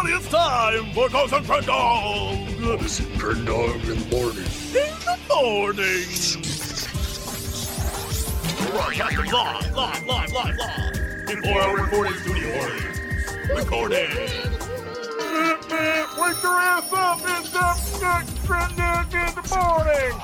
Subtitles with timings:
[0.00, 1.66] everybody, it's time for Cox and Crendor
[2.62, 4.46] Cox and Crendor in the morning.
[4.72, 6.06] in the morning.
[8.72, 11.26] Live, live, live, live, live.
[11.26, 12.98] Before our recording studio audience.
[13.54, 14.10] Recording.
[16.18, 20.14] Wake your ass up, it's up next Crendor in the morning.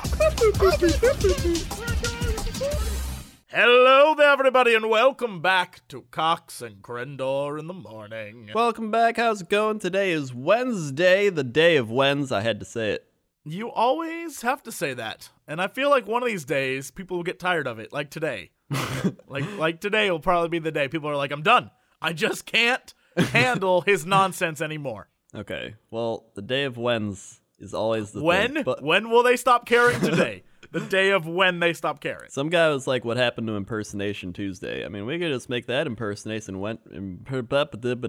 [3.49, 8.49] Hello there, everybody, and welcome back to Cox and Crendor in the morning.
[8.53, 9.15] Welcome back.
[9.15, 9.79] How's it going?
[9.79, 12.31] Today is Wednesday, the day of Wens.
[12.33, 13.05] I had to say it.
[13.45, 15.29] You always have to say that.
[15.47, 18.09] And I feel like one of these days people will get tired of it, like
[18.09, 18.51] today.
[19.29, 21.71] like like today will probably be the day people are like, I'm done.
[22.01, 25.07] I just can't handle his nonsense anymore.
[25.33, 25.75] Okay.
[25.89, 28.55] Well, the day of Wens is always the When?
[28.55, 28.63] thing.
[28.65, 30.43] But when will they stop caring today?
[30.71, 32.29] The day of when they stop caring.
[32.29, 35.67] some guy was like, "What happened to impersonation Tuesday?" I mean, we could just make
[35.67, 36.81] that impersonation went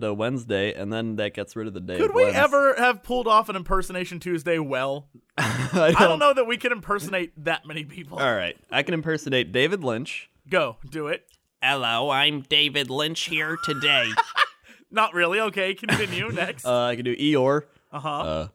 [0.05, 1.97] a Wednesday, and then that gets rid of the day.
[1.97, 2.37] Could of we Wens.
[2.37, 5.09] ever have pulled off an impersonation Tuesday well?
[5.39, 8.19] I, I don't know that we can impersonate that many people.
[8.19, 10.31] All right, I can impersonate David Lynch.
[10.49, 11.27] Go, do it.
[11.63, 14.11] Hello, I'm David Lynch here today.
[14.91, 15.41] Not really.
[15.41, 16.29] Okay, continue.
[16.33, 16.65] Next.
[16.65, 17.63] Uh, I can do Eeyore.
[17.93, 18.09] Uh-huh.
[18.09, 18.49] Uh,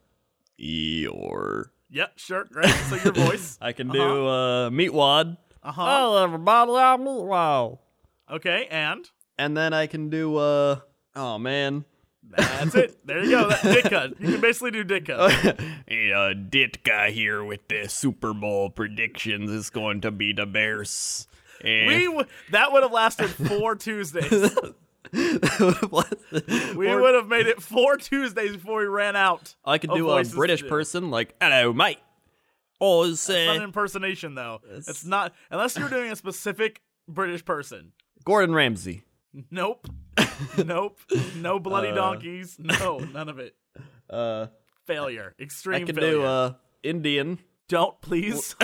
[0.60, 1.66] Eeyore.
[1.94, 2.44] Yep, sure.
[2.46, 2.70] Great.
[2.90, 3.58] So your voice.
[3.62, 5.38] I can do uh, Meatwad.
[5.64, 5.82] Uh-huh.
[5.82, 6.72] Hello, everybody.
[6.74, 7.78] I'm Meatwad.
[8.30, 10.80] Okay, and And then I can do uh
[11.16, 11.86] oh man.
[12.36, 13.06] that's it.
[13.06, 13.50] There you go.
[13.50, 14.20] That Ditka.
[14.20, 15.30] You can basically do Ditka.
[15.88, 21.28] hey, uh, Ditka here with the Super Bowl predictions is going to be the Bears.
[21.64, 24.32] Eh, We w- that would have lasted four Tuesdays.
[25.14, 29.56] We Or would have made it four Tuesdays before we ran out.
[29.66, 32.00] I could do a British person like hello, mate.
[32.82, 34.60] Oh, is, It's not an impersonation though.
[34.66, 37.92] It's- It's not unless you're doing a specific British person.
[38.26, 39.04] Gordon Ramsay.
[39.52, 39.88] Nope.
[40.66, 41.00] nope.
[41.38, 42.58] No bloody Uh, donkeys.
[42.60, 43.56] No, none of it.
[44.10, 44.48] Uh
[44.86, 45.34] Failure.
[45.40, 46.12] Extreme I can failure.
[46.18, 47.40] do uh Indian.
[47.70, 48.56] Don't please.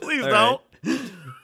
[0.00, 0.60] please All don't.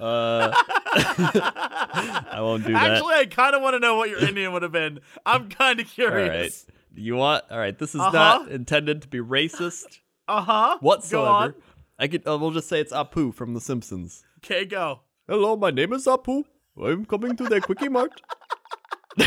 [0.03, 0.51] Uh
[0.95, 2.91] I won't do that.
[2.93, 4.99] Actually, I kind of want to know what your Indian would have been.
[5.25, 6.67] I'm kind of curious.
[6.69, 6.77] All right.
[6.95, 8.11] You want All right, this is Uh-huh.
[8.13, 10.79] not intended to be racist Uh huh.
[10.81, 11.55] whatsoever.
[11.99, 14.25] I could uh, we'll just say it's Apu from The Simpsons.
[14.45, 15.01] Okay, go.
[15.29, 16.45] Hello, my name is Apu.
[16.83, 18.21] I'm coming to the quickie mart.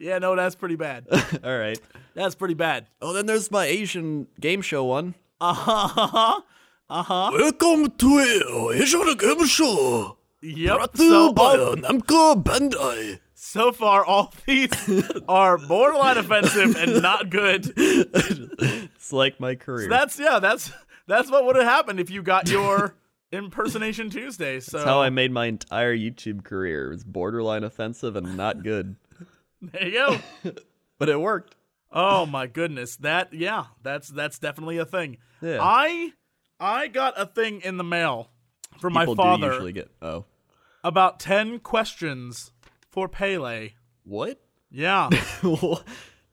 [0.00, 1.06] Yeah, no, that's pretty bad.
[1.44, 1.78] All right.
[2.14, 2.88] That's pretty bad.
[3.00, 5.14] Oh, then there's my Asian game show one.
[5.40, 6.40] Uh huh.
[6.90, 7.30] Uh huh.
[7.32, 10.16] Welcome to a Asian Game Show.
[10.42, 10.96] Yep.
[10.96, 13.20] So, So, by all- Namco Bandai.
[13.34, 14.70] so far, all these
[15.28, 17.72] are borderline offensive and not good.
[19.02, 19.88] It's like my career.
[19.88, 20.38] That's yeah.
[20.40, 20.72] That's
[21.06, 22.94] that's what would have happened if you got your
[23.32, 24.60] impersonation Tuesday.
[24.60, 26.88] So That's how I made my entire YouTube career.
[26.88, 28.96] It was borderline offensive and not good,
[29.62, 30.52] there you go.
[30.98, 31.56] but it worked.
[31.92, 32.96] Oh my goodness.
[32.96, 35.16] That yeah, that's that's definitely a thing.
[35.42, 35.58] Yeah.
[35.60, 36.12] I
[36.60, 38.30] I got a thing in the mail
[38.78, 39.90] from People my father do usually get.
[40.02, 40.26] Oh,
[40.84, 42.52] about 10 questions
[42.88, 43.70] for Pele.
[44.04, 44.40] what?
[44.70, 45.08] Yeah.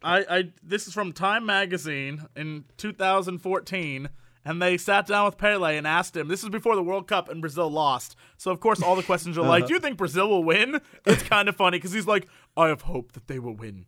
[0.03, 4.09] I I this is from Time magazine in 2014
[4.45, 6.27] and they sat down with Pele and asked him.
[6.27, 8.15] This is before the World Cup and Brazil lost.
[8.37, 11.23] So of course all the questions are like, "Do you think Brazil will win?" It's
[11.23, 13.85] kind of funny cuz he's like, "I have hope that they will win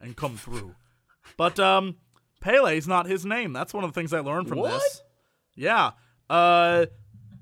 [0.00, 0.76] and come through."
[1.36, 1.96] But um
[2.46, 3.52] is not his name.
[3.52, 4.70] That's one of the things I learned from What?
[4.80, 5.02] this.
[5.58, 5.90] Yeah.
[6.30, 6.86] Uh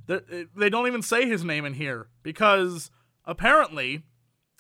[0.07, 2.91] they don't even say his name in here because
[3.25, 4.03] apparently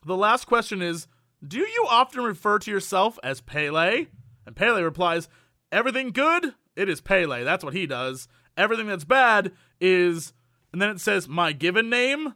[0.05, 1.07] the last question is
[1.47, 4.07] Do you often refer to yourself as Pele?
[4.45, 5.29] And Pele replies,
[5.73, 6.55] Everything good?
[6.75, 7.45] It is Pele.
[7.45, 8.29] That's what he does.
[8.57, 10.33] Everything that's bad is.
[10.73, 12.35] And then it says, My given name?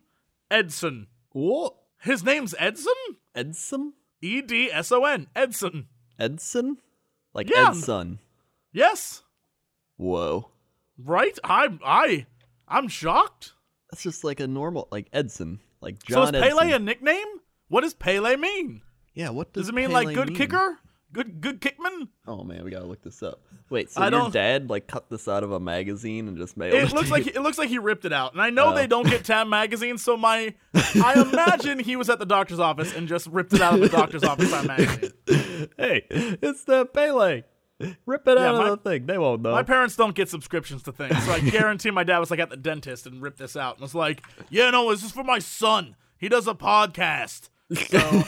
[0.51, 1.09] Edson.
[1.33, 1.75] What?
[2.01, 2.93] His name's Edson?
[3.35, 3.93] Edson?
[4.23, 5.27] E D S O N.
[5.35, 5.87] Edson.
[6.19, 6.79] Edson?
[7.35, 7.71] Like Yeah.
[7.71, 8.19] Edson.
[8.73, 9.23] Yes.
[9.97, 10.51] Whoa.
[11.05, 11.39] Right?
[11.45, 12.27] I'm I.
[12.69, 13.53] I'm shocked.
[13.91, 16.83] That's just like a normal, like Edson, like so John is Pele Edson.
[16.83, 17.27] a nickname?
[17.69, 18.83] What does Pele mean?
[19.15, 20.37] yeah, what does, Does it mean Pele like good mean?
[20.37, 20.79] kicker?
[21.13, 22.07] Good good kickman?
[22.29, 23.41] Oh man, we gotta look this up.
[23.69, 26.75] Wait, so I your dad like cut this out of a magazine and just mailed
[26.75, 26.85] it?
[26.85, 28.75] It to looks like it looks like he ripped it out, and I know Oh.
[28.77, 32.95] they don't get Tam magazines, So my, I imagine he was at the doctor's office
[32.95, 35.11] and just ripped it out of the doctor's office Time magazine.
[35.77, 37.43] hey, it's the Pele.
[38.07, 39.07] Rip it Yeah, out my- of the thing.
[39.07, 39.53] They won't know.
[39.53, 42.51] My parents don't get subscriptions to things, so I guarantee my dad was like at
[42.51, 45.39] the dentist and ripped this out and was like, "Yeah, no, this is for my
[45.39, 45.97] son.
[46.19, 47.49] He does a podcast."
[47.89, 48.23] So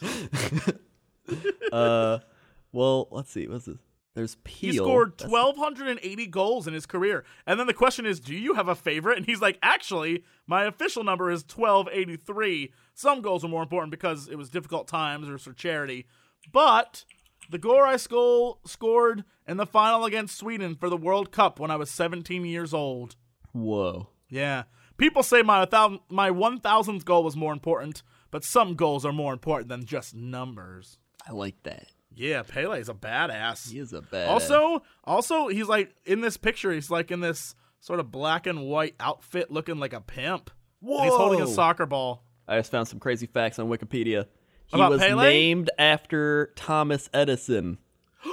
[1.72, 2.18] uh,
[2.72, 3.46] well, let's see.
[3.48, 3.78] What's this?
[4.14, 4.70] There's Peel.
[4.70, 7.24] He scored That's- 1,280 goals in his career.
[7.46, 9.16] And then the question is, do you have a favorite?
[9.18, 12.72] And he's like, actually, my official number is 1,283.
[12.94, 16.06] Some goals are more important because it was difficult times or for charity.
[16.52, 17.04] But
[17.50, 21.70] the goal I sco- scored in the final against Sweden for the World Cup when
[21.70, 23.16] I was 17 years old.
[23.52, 24.08] Whoa.
[24.28, 24.64] Yeah.
[24.96, 29.32] People say my, thou- my 1,000th goal was more important, but some goals are more
[29.32, 30.98] important than just numbers.
[31.26, 31.86] I like that.
[32.16, 33.70] Yeah, Pele's a badass.
[33.70, 34.28] He is a badass.
[34.28, 38.62] Also, also he's like in this picture, he's like in this sort of black and
[38.64, 40.50] white outfit looking like a pimp.
[40.80, 40.98] Whoa.
[40.98, 42.24] And he's holding a soccer ball.
[42.46, 44.26] I just found some crazy facts on Wikipedia.
[44.74, 45.22] He About was Pele?
[45.30, 47.78] named after Thomas Edison.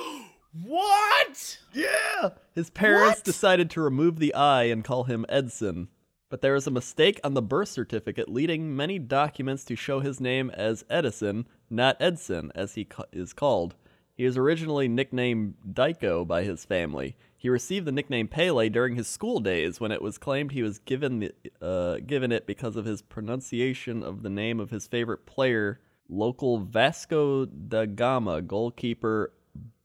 [0.66, 1.60] What?
[1.74, 2.32] Yeah.
[2.54, 3.24] His parents What?
[3.24, 5.88] decided to remove the I and call him Edson.
[6.30, 10.20] But there was a mistake on the birth certificate, leading many documents to show his
[10.20, 13.76] name as Edison, not Edson, as he ca- is called.
[14.14, 17.16] He was originally nicknamed Dico by his family.
[17.38, 20.80] He received the nickname Pele during his school days when it was claimed he was
[20.80, 25.26] given the, uh, given it because of his pronunciation of the name of his favorite
[25.26, 25.80] player,
[26.12, 29.32] local Vasco da Gama goalkeeper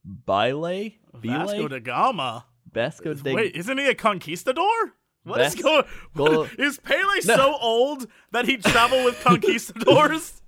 [0.04, 0.96] Bile?
[1.14, 2.44] Vasco da Gama.
[2.72, 4.92] Vasco da Wait, isn't he a conquistador?
[5.24, 5.84] What is Vas- going?
[6.14, 10.42] Go- is Pele so old that he traveled with conquistadors?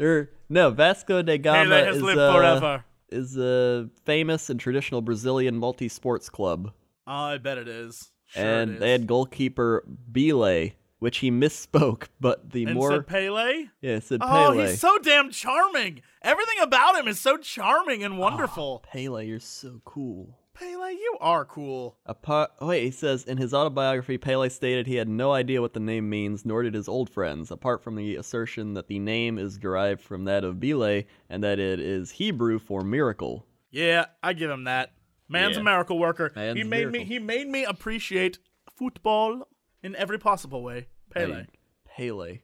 [0.00, 2.84] Er, no, Vasco da Gama Pele has is, lived uh, forever.
[3.10, 6.72] is a famous and traditional Brazilian multi-sports club,
[7.08, 8.10] Oh, I bet it is.
[8.26, 8.80] Sure and it is.
[8.80, 13.64] they had goalkeeper Bile, which he misspoke, but the and more said Pele.
[13.80, 14.62] yeah, it said Oh, Pele.
[14.64, 16.02] Oh, he's so damn charming.
[16.22, 18.84] Everything about him is so charming and ah, wonderful.
[18.90, 20.38] Pele, you're so cool.
[20.54, 21.98] Pele, you are cool.
[22.06, 25.74] Apart, oh, wait, he says in his autobiography, Pele stated he had no idea what
[25.74, 29.38] the name means, nor did his old friends, apart from the assertion that the name
[29.38, 33.44] is derived from that of Bile and that it is Hebrew for miracle.
[33.70, 34.92] Yeah, I give him that.
[35.28, 35.60] Man's Yeah.
[35.60, 36.32] a miracle worker.
[36.34, 38.38] Man's he made me he made me appreciate
[38.76, 39.48] football
[39.82, 40.88] in every possible way.
[41.10, 41.34] Pele.
[41.88, 42.40] Hey, Pele.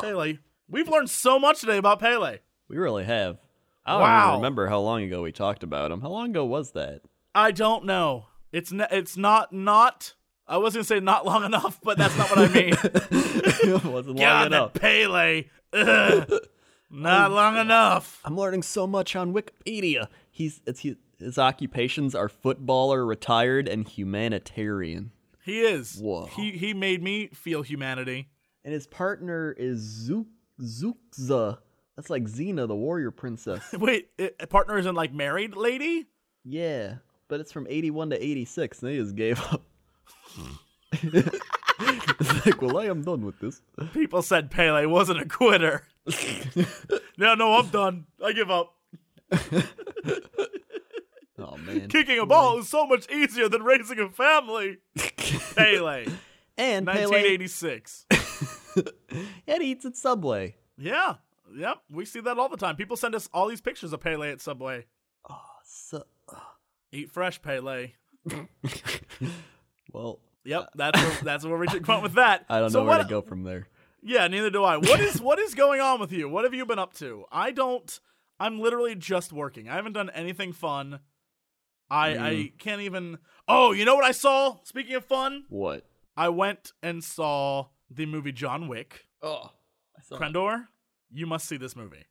[0.00, 0.38] Pele.
[0.68, 2.38] We've learned so much today about Pele.
[2.68, 3.38] We really have.
[3.84, 4.28] I don't Wow.
[4.28, 6.00] even remember how long ago we talked about him.
[6.00, 7.00] How long ago was that?
[7.34, 8.26] I don't know.
[8.52, 10.14] It's n- it's not not
[10.46, 12.74] I was gonna say not long enough, but that's not what I mean.
[12.82, 14.74] it wasn't long enough.
[14.74, 15.44] Pele.
[15.72, 16.32] Ugh.
[16.90, 18.20] not long enough.
[18.24, 20.08] I'm learning so much on Wikipedia.
[20.30, 25.12] He's it's he, his occupations are footballer, retired, and humanitarian.
[25.44, 25.98] He is.
[25.98, 26.26] Whoa.
[26.26, 28.28] He he made me feel humanity.
[28.64, 30.26] And his partner is Zook
[30.60, 31.58] Zookza.
[31.96, 33.62] That's like Xena, the warrior princess.
[33.78, 36.06] Wait, a partner isn't like married lady?
[36.44, 36.94] yeah,
[37.28, 39.62] but it's from 81 to 86, and they just gave up.
[40.92, 43.60] it's like, well, I am done with this.
[43.92, 45.86] People said Pele wasn't a quitter.
[47.18, 48.06] no, no, I'm done.
[48.24, 48.74] I give up.
[51.40, 51.88] Oh man.
[51.88, 54.78] Kicking a ball is so much easier than raising a family.
[55.56, 56.06] Pele,
[56.58, 58.06] and Pele 1986.
[59.46, 60.56] and he eats at Subway.
[60.76, 61.14] Yeah,
[61.54, 61.78] yep.
[61.90, 62.76] We see that all the time.
[62.76, 64.86] People send us all these pictures of Pele at Subway.
[65.28, 66.04] Oh, So,
[66.92, 67.92] Eat fresh, Pele.
[69.92, 72.46] well, Yep, uh, that's where, that's where we should come up with that.
[72.48, 73.66] I don't So know where what- to go from there.
[74.02, 74.78] Yeah, neither do I.
[74.78, 76.26] What is what is going on with you?
[76.26, 77.26] What have you been up to?
[77.30, 78.00] I don't.
[78.38, 79.68] I'm literally just working.
[79.68, 81.00] I haven't done anything fun.
[81.90, 82.20] I Mm.
[82.20, 83.18] I can't even.
[83.48, 84.58] Oh, you know what I saw?
[84.64, 85.86] Speaking of fun, What?
[86.16, 89.06] I went and saw the movie John Wick.
[89.22, 89.50] Oh,
[89.98, 90.68] I saw Crendor,
[91.10, 92.04] you must see this movie.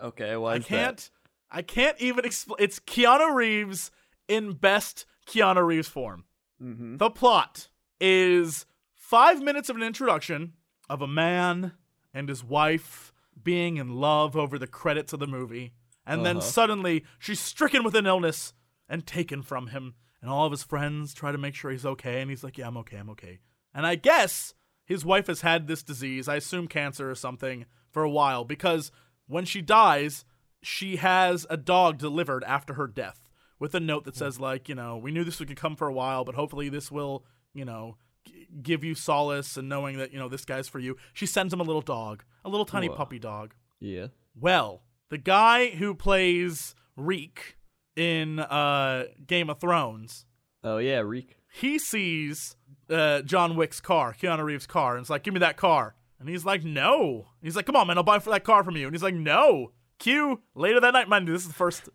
[0.00, 1.10] Okay, why I can't.
[1.50, 2.56] I can't even explain.
[2.60, 3.90] It's Keanu Reeves
[4.28, 6.24] in best Keanu Reeves form.
[6.62, 6.96] Mm-hmm.
[6.96, 7.68] The plot
[8.00, 10.54] is five minutes of an introduction
[10.88, 11.72] of a man
[12.14, 13.12] and his wife
[13.42, 15.74] being in love over the credits of the movie,
[16.06, 16.46] and then Uh-huh.
[16.46, 18.52] suddenly she's stricken with an illness
[18.88, 22.20] and taken from him, and all of his friends try to make sure he's okay,
[22.20, 23.40] and he's like, "Yeah, I'm okay, I'm okay."
[23.74, 24.54] And I guess
[24.86, 28.90] his wife has had this disease, I assume cancer or something, for a while because
[29.26, 30.24] when she dies,
[30.62, 33.28] she has a dog delivered after her death
[33.58, 34.18] with a note that hmm.
[34.18, 36.90] says like, you know, we knew this could come for a while, but hopefully this
[36.90, 40.78] will, you know, g- give you solace and knowing that, you know, this guy's for
[40.78, 40.96] you.
[41.12, 42.96] She sends him a little dog, a little tiny Whoa.
[42.96, 43.54] puppy dog.
[43.80, 44.08] Yeah.
[44.38, 47.56] Well, the guy who plays Reek
[47.96, 50.26] in uh Game of Thrones,
[50.62, 51.36] Oh yeah, Reek.
[51.52, 52.56] he sees
[52.90, 55.94] uh, John Wick's car, Keanu Reeves' car, and it's like, give me that car.
[56.20, 57.26] And he's like, no.
[57.42, 58.86] He's like, come on, man, I'll buy for that car from you.
[58.86, 59.72] And he's like, no.
[59.98, 61.88] Q later that night, mind you, this is the first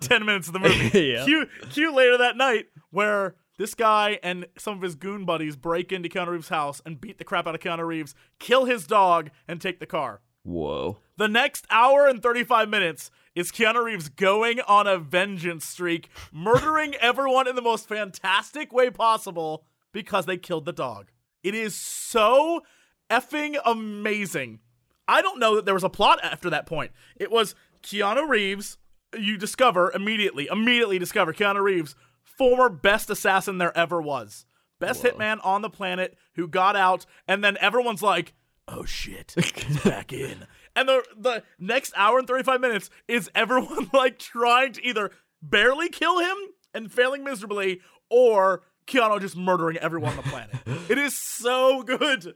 [0.00, 0.98] 10 minutes of the movie.
[1.12, 1.24] Yeah.
[1.24, 5.92] Q, Q later that night, where this guy and some of his goon buddies break
[5.92, 9.30] into Keanu Reeves' house and beat the crap out of Keanu Reeves, kill his dog,
[9.46, 10.20] and take the car.
[10.42, 10.98] Whoa.
[11.16, 16.94] The next hour and 35 minutes is Keanu Reeves going on a vengeance streak, murdering
[17.00, 21.10] everyone in the most fantastic way possible because they killed the dog.
[21.42, 22.62] It is so
[23.10, 24.60] effing amazing.
[25.06, 26.92] I don't know that there was a plot after that point.
[27.16, 28.78] It was Keanu Reeves,
[29.16, 34.46] you discover immediately, immediately discover Keanu Reeves, former best assassin there ever was.
[34.80, 38.34] Best hitman on the planet who got out, and then everyone's like,
[38.66, 40.46] oh shit, he's back in.
[40.76, 45.10] And the the next hour and 35 minutes is everyone like trying to either
[45.42, 46.36] barely kill him
[46.72, 50.56] and failing miserably, or Keanu just murdering everyone on the planet.
[50.88, 52.34] it is so good.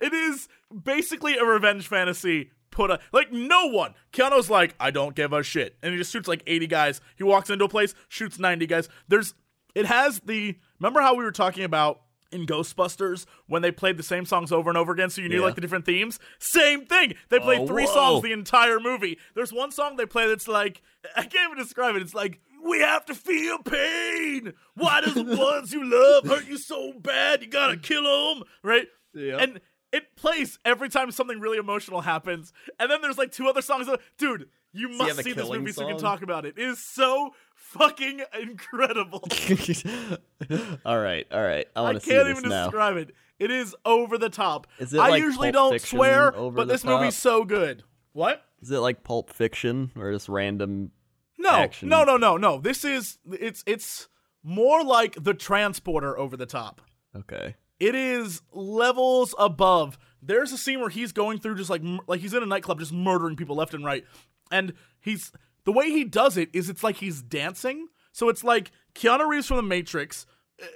[0.00, 0.48] It is
[0.84, 2.50] basically a revenge fantasy.
[2.70, 3.94] Put a like no one.
[4.12, 7.00] Keanu's like, I don't give a shit, and he just shoots like 80 guys.
[7.16, 8.88] He walks into a place, shoots 90 guys.
[9.08, 9.34] There's,
[9.74, 10.56] it has the.
[10.78, 14.68] Remember how we were talking about in Ghostbusters when they played the same songs over
[14.70, 15.46] and over again, so you knew Yeah.
[15.46, 16.18] like the different themes.
[16.38, 17.14] Same thing.
[17.30, 17.94] They played Oh, three whoa.
[17.94, 19.18] songs the entire movie.
[19.34, 20.82] There's one song they play that's like
[21.16, 22.02] I can't even describe it.
[22.02, 24.52] It's like we have to feel pain.
[24.74, 27.40] Why does the ones you love hurt you so bad?
[27.42, 28.02] You gotta kill
[28.34, 28.88] them, right?
[29.14, 29.36] Yeah.
[29.38, 32.52] And it plays every time something really emotional happens.
[32.78, 33.86] And then there's like two other songs.
[33.86, 36.54] That, dude, you must a see this movie so you can talk about it.
[36.56, 39.22] It is so fucking incredible.
[40.84, 41.66] all right, all right.
[41.76, 42.64] I I want to see can't even now.
[42.64, 43.14] describe it.
[43.38, 44.66] It is over the top.
[44.78, 47.82] Is it I like usually Pulp don't swear, but this movie's so good.
[48.12, 48.42] What?
[48.60, 50.90] Is it like Pulp Fiction or just random?
[51.38, 51.88] No, Action.
[51.88, 52.58] no, no, no, no.
[52.58, 54.08] This is it's it's
[54.42, 56.80] more like the transporter over the top.
[57.14, 57.54] Okay.
[57.78, 59.98] It is levels above.
[60.20, 62.92] There's a scene where he's going through just like like he's in a nightclub just
[62.92, 64.04] murdering people left and right,
[64.50, 65.32] and he's
[65.64, 67.88] the way he does it is it's like he's dancing.
[68.12, 70.26] So it's like Keanu Reeves from The Matrix
[70.62, 70.66] uh,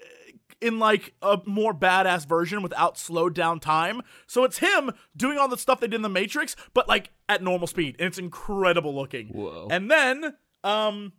[0.60, 4.02] in like a more badass version without slowed down time.
[4.26, 7.42] So it's him doing all the stuff they did in The Matrix, but like at
[7.42, 9.28] normal speed, and it's incredible looking.
[9.28, 9.68] Whoa.
[9.70, 11.12] And then um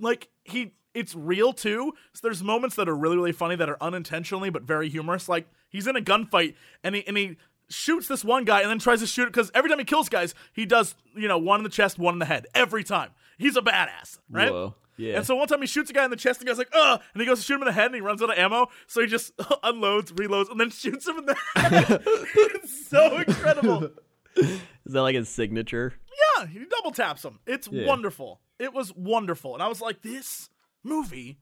[0.00, 3.76] like he it's real too so there's moments that are really really funny that are
[3.80, 7.36] unintentionally but very humorous like he's in a gunfight and he and he
[7.68, 10.08] shoots this one guy and then tries to shoot it because every time he kills
[10.08, 13.10] guys he does you know one in the chest one in the head every time
[13.38, 14.74] he's a badass right Whoa.
[14.98, 15.16] Yeah.
[15.16, 16.70] and so one time he shoots a guy in the chest and the guy's like
[16.72, 18.38] ugh and he goes to shoot him in the head and he runs out of
[18.38, 19.32] ammo so he just
[19.62, 23.90] unloads reloads and then shoots him in the head it's so incredible
[24.36, 25.94] Is that like his signature?
[26.38, 27.38] yeah, he double taps him.
[27.46, 27.86] It's Yeah.
[27.86, 28.40] wonderful.
[28.58, 29.54] It was wonderful.
[29.54, 30.50] And I was like, this
[30.84, 31.38] movie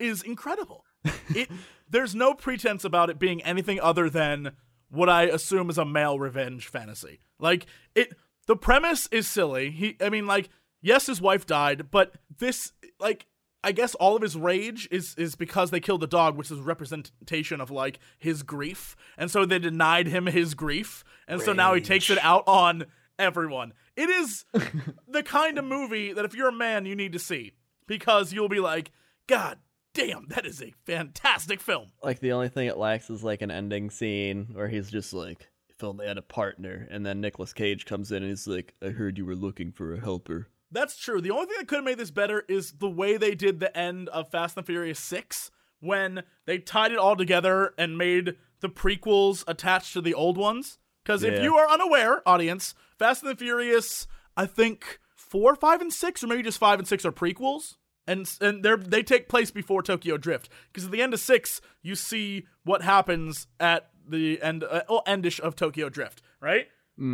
[0.00, 0.84] is incredible.
[1.28, 1.48] it
[1.88, 4.52] there's no pretense about it being anything other than
[4.94, 7.20] what I assume is a male revenge fantasy.
[7.38, 8.14] Like it
[8.46, 9.70] the premise is silly.
[9.70, 10.48] He I mean like
[10.80, 13.26] yes his wife died, but this like
[13.62, 16.60] I guess all of his rage is is because they killed the dog, which is
[16.60, 21.74] representation of like his grief, and so they denied him his grief, and so now
[21.74, 22.84] he takes it out on
[23.18, 23.72] everyone.
[23.96, 24.44] It is
[25.08, 27.52] the kind of movie that if you're a man, you need to see
[27.86, 28.90] because you'll be like,
[29.26, 29.58] God
[29.94, 31.92] damn, that is a fantastic film.
[32.02, 35.48] Like the only thing it lacks is like an ending scene where he's just like,
[35.70, 38.74] if only I had a partner, and then Nicolas Cage comes in and he's like,
[38.82, 40.48] I heard you were looking for a helper.
[40.70, 41.20] That's true.
[41.20, 43.76] The only thing that could have made this better is the way they did the
[43.76, 48.36] end of Fast and the Furious 6 when they tied it all together and made
[48.60, 50.78] the prequels attached to the old ones.
[51.04, 55.92] Because if you are unaware, audience, Fast and the Furious, I think 4, 5, and
[55.92, 57.74] 6, or maybe just 5 and 6 are prequels.
[58.06, 60.48] And, and they're, they take place before Tokyo Drift.
[60.72, 65.02] Because at the end of 6, you see what happens at the end, uh, oh,
[65.06, 66.66] endish of Tokyo Drift, right?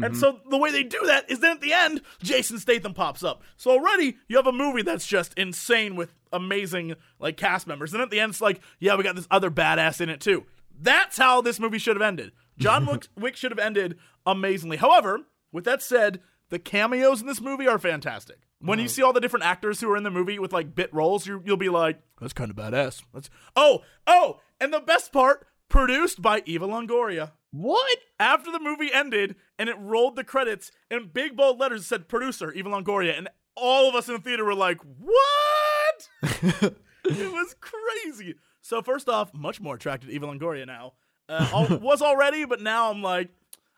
[0.04, 3.22] And so the way they do that is then at the end, Jason Statham pops
[3.22, 3.42] up.
[3.56, 7.94] So already you have a movie that's just insane with amazing like cast members.
[7.94, 10.44] And at the end, it's like, yeah, we got this other badass in it too.
[10.78, 12.32] That's how this movie should have ended.
[12.58, 14.76] John Wick, Wick should have ended amazingly.
[14.76, 15.20] However,
[15.50, 16.20] with that said,
[16.50, 18.40] the cameos in this movie are fantastic.
[18.60, 20.92] When you see all the different actors who are in the movie with like bit
[20.92, 23.02] roles, you, you'll be like, that's kind of badass.
[23.14, 27.32] That's oh oh, and the best part, produced by Eva Longoria.
[27.52, 27.98] What?
[28.20, 32.52] after the movie ended and it rolled the credits in big bold letters said producer
[32.52, 36.74] Eva Longoria and all of us in the theater were like what?
[37.02, 38.34] It was crazy.
[38.60, 40.92] So first off much more attracted to Eva Longoria now.
[41.28, 43.30] Uh, was already but now I'm like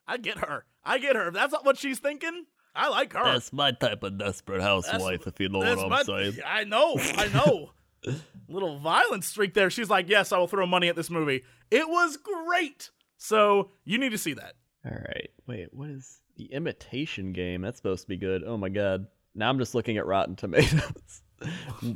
[0.06, 0.66] I get her.
[0.84, 1.28] I get her.
[1.28, 5.26] If that's not what she's thinking I like her That's my type of desperate housewife,
[5.26, 6.38] if you know what I'm my- saying.
[6.46, 7.70] I know, I know.
[8.48, 9.70] Little violent streak there.
[9.70, 11.44] She's like, yes, I will throw money at this movie.
[11.70, 12.90] It was great.
[13.18, 14.54] So you need to see that.
[14.84, 15.30] All right.
[15.46, 17.62] Wait, what is the imitation game?
[17.62, 18.42] That's supposed to be good.
[18.44, 19.06] Oh my god.
[19.34, 20.82] Now I'm just looking at Rotten Tomatoes.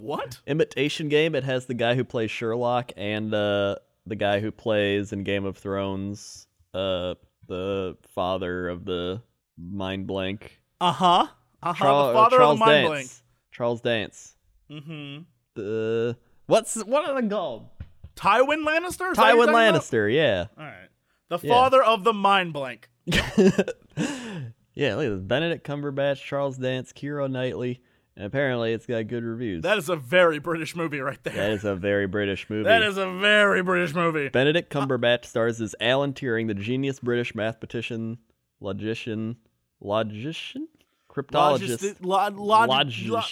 [0.01, 0.41] What?
[0.47, 1.35] imitation game.
[1.37, 5.45] It has the guy who plays Sherlock and uh, the guy who plays in Game
[5.45, 7.15] of Thrones, uh,
[7.47, 9.23] the father of the
[9.57, 10.61] mind blank.
[10.81, 11.27] Uh huh.
[11.63, 11.75] Uh huh.
[11.75, 12.89] Charles, the father Charles of the mind Dance.
[12.89, 13.09] blank.
[13.53, 14.37] Charles Dance.
[14.71, 15.23] Mm-hmm.
[15.55, 16.17] The
[16.47, 17.69] what's what are they called?
[18.15, 19.11] Tywin Lannister.
[19.13, 19.83] Is that what you're Tywin talking about?
[19.83, 20.15] Lannister.
[20.15, 20.47] Yeah.
[20.59, 20.89] All right.
[21.29, 21.53] The Yeah.
[21.55, 22.89] father of the mind blank.
[23.07, 25.21] yeah, look at this.
[25.23, 27.81] Benedict Cumberbatch, Charles Dance, Keira Knightley,
[28.17, 29.63] and apparently it's got good reviews.
[29.63, 31.35] That is a very British movie right there.
[31.35, 32.65] that is a very British movie.
[32.65, 34.29] That is a very British movie.
[34.29, 38.19] Benedict Cumberbatch stars as Alan Turing, the genius British mathematician,
[38.61, 39.37] logician,
[39.81, 40.69] logician,
[41.11, 43.23] cryptologist, Logist- lo- log- logist, lo-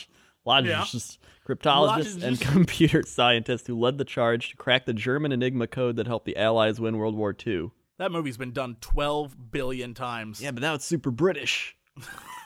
[0.47, 5.97] logist, cryptologist, and computer scientist who led the charge to crack the German Enigma code
[5.97, 7.71] that helped the Allies win World War II.
[7.99, 10.41] That movie's been done 12 billion times.
[10.41, 11.77] Yeah, but now it's super British.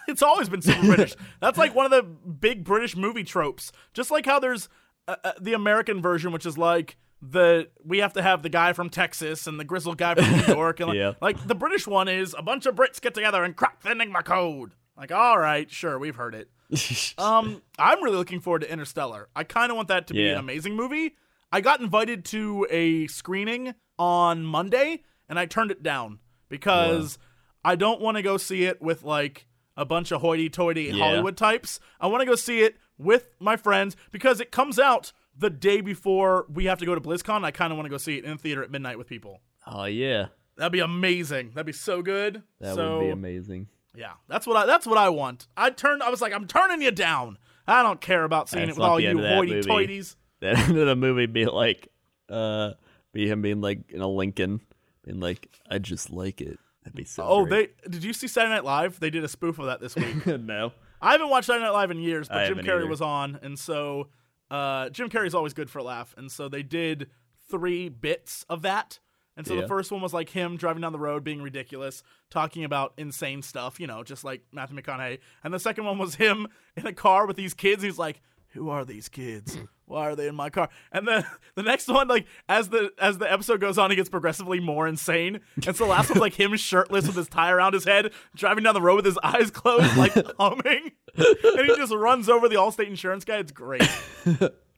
[0.09, 1.14] It's always been super British.
[1.38, 3.73] That's like one of the big British movie tropes.
[3.93, 4.71] Just like how there's
[5.07, 8.72] uh, uh, the American version, which is like the we have to have the guy
[8.72, 11.12] from Texas and the grizzled guy from New York, and like, Yeah.
[11.20, 14.22] like the British one is a bunch of Brits get together and crack the Enigma
[14.22, 14.72] code.
[14.96, 16.50] Like, all right, sure, we've heard it.
[17.18, 19.28] Um, I'm really looking forward to Interstellar.
[19.34, 20.32] I kind of want that to be Yeah.
[20.32, 21.16] an amazing movie.
[21.50, 27.18] I got invited to a screening on Monday and I turned it down because
[27.64, 29.46] I don't want to go see it with like
[29.76, 31.04] a bunch of hoity-toity Yeah.
[31.04, 31.80] Hollywood types.
[32.00, 35.80] I want to go see it with my friends because it comes out the day
[35.80, 37.45] before we have to go to BlizzCon.
[37.45, 39.40] I kind of want to go see it in theater at midnight with people.
[39.66, 40.26] oh yeah,
[40.57, 41.52] That'd be amazing.
[41.54, 42.42] That'd be so good.
[42.61, 43.68] that so, would be amazing.
[43.95, 45.47] yeah, that's what I that's what I want.
[45.57, 47.38] I turned I was like, I'm turning you down.
[47.66, 50.16] I don't care about seeing That's it with all you end of that hoity toities.
[50.40, 51.88] That end of the movie be like,
[52.28, 52.73] uh,
[53.12, 54.61] be him being like in a Lincoln,
[55.04, 56.59] being like, I just like it.
[56.83, 57.23] That'd be so.
[57.25, 57.76] Oh, great.
[57.85, 58.99] they did you see Saturday Night Live?
[58.99, 60.26] They did a spoof of that this week.
[60.40, 60.73] no.
[61.00, 62.87] I haven't watched Saturday Night Live in years, but I Jim Carrey either.
[62.88, 64.09] was on, and so
[64.50, 67.09] uh, Jim Carrey's always good for a laugh, and so they did
[67.50, 68.99] three bits of that.
[69.37, 69.61] And so Yeah.
[69.62, 73.40] the first one was like him driving down the road being ridiculous, talking about insane
[73.43, 75.21] stuff, you know, just like Matthew McConaughey.
[75.45, 77.83] And the second one was him in a car with these kids.
[77.85, 79.55] He's like, "Who are these kids?
[79.57, 79.64] Hmm.
[79.87, 81.25] Why are they in my car?" And then
[81.55, 84.87] the next one, like as the as the episode goes on, he gets progressively more
[84.87, 85.40] insane.
[85.67, 88.64] And so the last one's like him shirtless with his tie around his head, driving
[88.64, 90.93] down the road with his eyes closed, like humming.
[91.17, 93.38] and he just runs over the Allstate insurance guy.
[93.38, 93.82] It's great.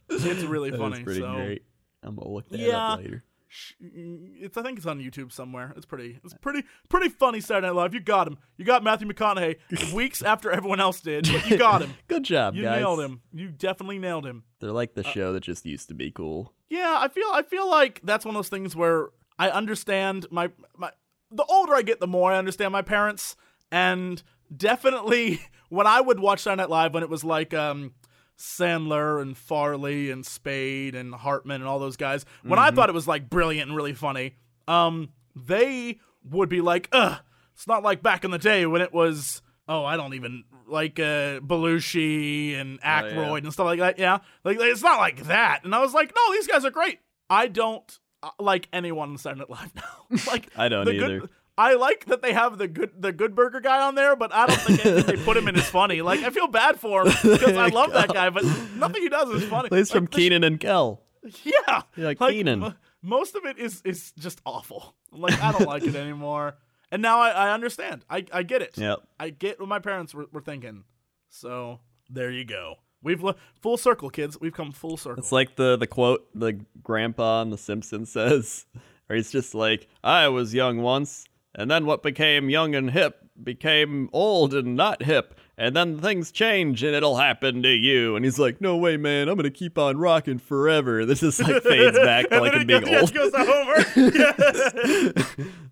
[0.08, 1.04] It's really funny.
[1.04, 1.34] so.
[1.34, 1.62] great.
[2.02, 2.92] I'm gonna look that Yeah.
[2.92, 3.24] up later.
[3.80, 5.72] It's I think it's on YouTube somewhere.
[5.76, 7.94] It's pretty it's pretty pretty funny Saturday Night Live.
[7.94, 8.38] You got him.
[8.56, 11.94] You got Matthew McConaughey weeks after everyone else did, but you got him.
[12.08, 12.80] Good job, You guys.
[12.80, 13.22] nailed him.
[13.32, 14.44] You definitely nailed him.
[14.60, 16.52] They're like the show that just used to be cool.
[16.68, 19.08] Yeah, I feel I feel like that's one of those things where
[19.38, 20.90] I understand my my
[21.30, 23.36] the older I get, the more I understand my parents,
[23.72, 24.22] and
[24.54, 27.94] definitely when I would watch Saturday Night Live when it was like um
[28.40, 32.94] Sandler and Farley and Spade and Hartman and all those guys, when I thought it
[32.94, 37.18] was like brilliant and really funny, um, they would be like, ugh,
[37.54, 40.98] it's not like back in the day when it was oh, I don't even like
[40.98, 43.98] uh Belushi and Aykroyd and stuff like that.
[43.98, 44.18] Yeah.
[44.44, 45.64] Like it's not like that.
[45.64, 46.98] And I was like, no, these guys are great.
[47.28, 50.18] I don't uh, like anyone on Saturday Night Live now.
[50.32, 51.20] like I don't either.
[51.20, 54.32] Good, I like that they have the good the Good Burger guy on there, but
[54.32, 56.00] I don't think they put him in is funny.
[56.02, 58.44] Like I feel bad for him because I love that guy, but
[58.76, 59.68] nothing he does is funny.
[59.70, 61.02] He's from Like, sh- Kenan and Kel.
[61.44, 62.60] yeah, You're like, Kenan.
[62.60, 64.94] mo- most of it is is just awful.
[65.12, 66.56] Like I don't like it anymore.
[66.92, 68.04] And now I, I understand.
[68.08, 68.78] I I get it.
[68.78, 69.00] Yep.
[69.18, 70.84] I get what my parents were, were thinking.
[71.28, 72.76] So there you go.
[73.02, 74.38] We've le- full circle, kids.
[74.40, 75.22] We've come full circle.
[75.22, 78.66] It's like the the quote the grandpa on The Simpsons says,
[79.10, 83.18] or he's just like, "I was young once, and then what became young and hip
[83.42, 88.24] became old and not hip, and then things change, and it'll happen to you." And
[88.24, 89.28] he's like, "No way, man!
[89.28, 92.82] I'm gonna keep on rocking forever." This just like fades back to like him being
[92.82, 93.14] goes, old.
[93.14, 95.14] goes Homer.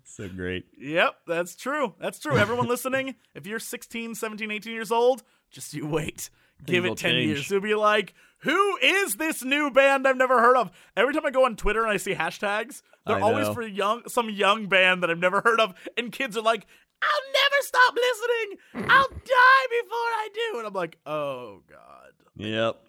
[0.03, 0.65] so great.
[0.77, 1.93] Yep, that's true.
[1.99, 2.37] That's true.
[2.37, 6.29] Everyone listening, if you're 16, 17, 18 years old, just you wait.
[6.65, 7.25] Give it 10 change.
[7.27, 7.49] years.
[7.49, 10.71] You'll be like, who is this new band I've never heard of?
[10.97, 14.29] Every time I go on Twitter and I see hashtags, they're always for young some
[14.29, 15.73] young band that I've never heard of.
[15.97, 16.65] And kids are like,
[17.01, 18.89] I'll never stop listening.
[18.89, 20.57] I'll die before I do.
[20.59, 22.11] And I'm like, oh, God.
[22.35, 22.81] Yep.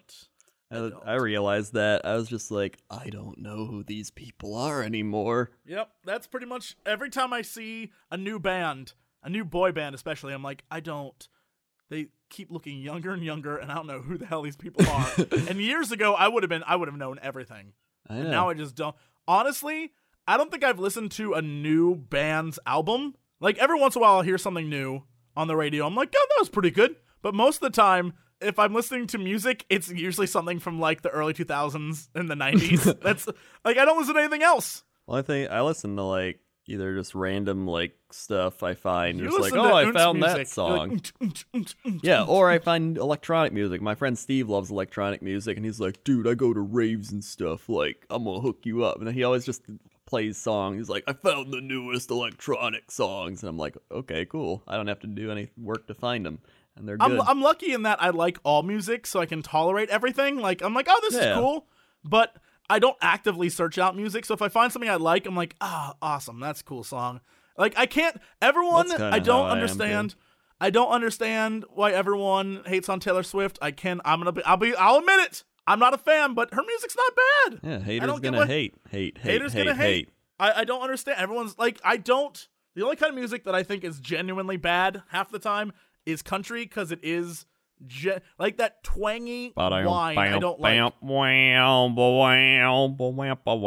[0.71, 0.95] I, don't.
[1.05, 2.05] I realized that.
[2.05, 5.51] I was just like, I don't know who these people are anymore.
[5.65, 9.95] Yep, that's pretty much every time I see a new band, a new boy band
[9.95, 11.27] especially, I'm like, I don't.
[11.89, 14.87] They keep looking younger and younger, and I don't know who the hell these people
[14.87, 15.11] are.
[15.49, 17.73] and years ago, I would have been, I would have known everything.
[18.07, 18.95] I now I just don't.
[19.27, 19.91] Honestly,
[20.27, 23.15] I don't think I've listened to a new band's album.
[23.39, 25.03] Like every once in a while, I'll hear something new
[25.35, 25.85] on the radio.
[25.85, 26.95] I'm like, oh, that was pretty good.
[27.21, 31.01] But most of the time, if I'm listening to music, it's usually something from like
[31.01, 32.99] the early 2000s and the 90s.
[33.03, 33.27] That's
[33.63, 34.83] like I don't listen to anything else.
[35.07, 39.19] Well, I think I listen to like either just random like stuff I find.
[39.19, 40.37] You just like, oh, I found that music.
[40.37, 40.91] Like, song.
[40.91, 43.81] "Unt, unt, unt, unt, Yeah, or I find electronic music.
[43.81, 47.23] My friend Steve loves electronic music, and he's like, dude, I go to raves and
[47.23, 47.67] stuff.
[47.69, 49.01] Like, I'm gonna hook you up.
[49.01, 49.63] And he always just
[50.11, 50.77] plays songs.
[50.77, 53.41] He's like, I found the newest electronic songs.
[53.41, 54.61] And I'm like, okay, cool.
[54.67, 56.39] I don't have to do any work to find them.
[56.75, 57.19] And they're good.
[57.19, 60.37] I'm, I'm lucky in that I like all music, so I can tolerate everything.
[60.37, 61.31] Like I'm like, oh, this Yeah.
[61.31, 61.65] is cool,
[62.03, 62.35] but
[62.69, 64.25] I don't actively search out music.
[64.25, 67.21] So if I find something I like, I'm like, ah, awesome, that's a cool song.
[67.57, 68.19] Like I can't.
[68.41, 70.15] Everyone, I don't I understand.
[70.61, 73.57] I don't understand why everyone hates on Taylor Swift.
[73.61, 73.99] I can.
[74.05, 74.43] I'm gonna be.
[74.43, 74.75] I'll be.
[74.75, 75.43] I'll admit it.
[75.67, 77.59] I'm not a fan, but her music's not bad.
[77.63, 80.07] yeah, haters gonna what- hate, hate, hate, Haters hate, gonna hate.
[80.07, 80.09] hate.
[80.39, 81.19] I, I don't understand.
[81.19, 82.47] Everyone's like, I don't.
[82.75, 85.71] The only kind of music that I think is genuinely bad half the time
[86.05, 87.45] is country because it is
[87.85, 89.53] ge- like that twangy
[89.91, 90.15] whine.
[90.35, 90.73] I don't like.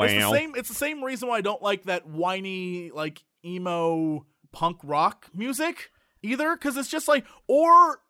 [0.06, 0.54] It's the same.
[0.56, 5.90] It's the same reason why I don't like that whiny like emo punk rock music
[6.22, 8.00] either, because it's just like or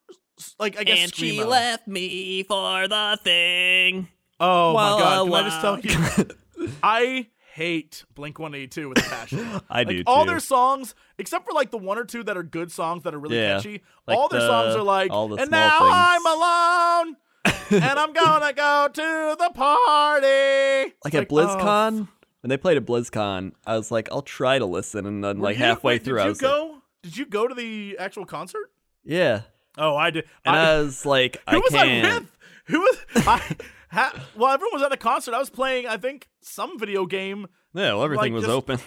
[0.59, 4.09] like I guess And she left me for the thing.
[4.41, 5.29] Oh Wow, my god!
[5.29, 6.27] wow, Can I just tell
[6.61, 6.69] you?
[6.83, 9.39] I hate Blink One Eighty Two with a passion.
[9.71, 12.43] I like, do All their songs, except for like the one or two that are
[12.43, 13.57] good songs that are really Yeah.
[13.57, 13.83] catchy.
[14.09, 17.17] Like all their the- songs are like, all the and now things." I'm alone,
[17.91, 20.95] and I'm gonna go to the party.
[21.05, 22.09] Like It's at oh, BlizzCon,
[22.41, 25.45] when they played at BlizzCon, I was like, I'll try to listen, and then were
[25.45, 26.79] like you- halfway wait, through, did I you was like, go?
[27.03, 28.71] did you go to the actual concert?
[29.05, 29.43] yeah,
[29.77, 30.25] Oh, I did.
[30.45, 32.07] and I- I, was like, who I was can't.
[32.07, 32.37] I with?
[32.67, 32.99] Who was?
[33.17, 33.57] I,
[33.91, 35.35] ha, well, everyone was at the concert.
[35.35, 37.47] I was playing, I think, some video game.
[37.75, 38.79] Yeah, well, everything like, was just- open.